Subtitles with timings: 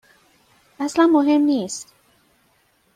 [0.79, 1.93] اصلا مهم نیست.